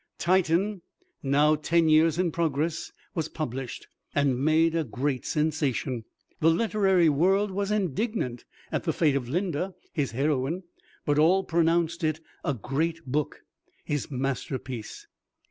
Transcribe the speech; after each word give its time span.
"Titan," 0.17 0.81
now 1.21 1.53
ten 1.53 1.87
years 1.87 2.17
in 2.17 2.31
progress, 2.31 2.91
was 3.13 3.29
published, 3.29 3.85
and 4.15 4.43
made 4.43 4.73
a 4.73 4.83
great 4.83 5.27
sensation. 5.27 6.05
The 6.39 6.49
literary 6.49 7.07
world 7.07 7.51
was 7.51 7.69
indignant 7.69 8.43
at 8.71 8.85
the 8.85 8.93
fate 8.93 9.15
of 9.15 9.29
"Linda," 9.29 9.75
his 9.93 10.09
heroine, 10.09 10.63
but 11.05 11.19
all 11.19 11.43
pronounced 11.43 12.03
it 12.03 12.19
a 12.43 12.55
great 12.55 13.05
book, 13.05 13.41
his 13.85 14.09
masterpiece. 14.09 15.05